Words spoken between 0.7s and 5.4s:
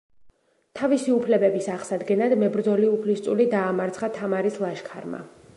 თავისი უფლებების აღსადგენად მებრძოლი უფლისწული დაამარცხა თამარის ლაშქარმა.